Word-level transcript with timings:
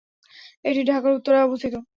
এটি 0.65 0.81
ঢাকার 0.89 1.11
উত্তরায় 1.13 1.45
অবস্থিত। 1.45 1.73